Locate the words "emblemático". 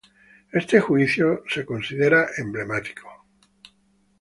2.37-3.07